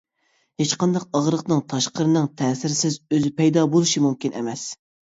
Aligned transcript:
ھېچقانداق 0.61 1.05
ئاغرىقنىڭ 1.19 1.61
تاشقىرىنىڭ 1.75 2.27
تەسىرسىز 2.43 3.01
ئۆزى 3.13 3.35
پەيدا 3.39 3.71
بولۇشى 3.77 4.07
مۇمكىن 4.11 4.39
ئەمەس. 4.43 4.69